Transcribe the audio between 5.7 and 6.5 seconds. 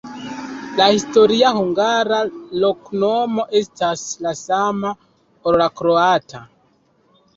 kroata.